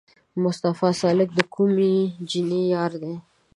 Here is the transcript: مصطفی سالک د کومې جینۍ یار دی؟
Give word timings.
مصطفی 0.43 0.89
سالک 1.01 1.29
د 1.35 1.39
کومې 1.53 1.93
جینۍ 2.29 2.63
یار 2.73 2.91
دی؟ 3.01 3.13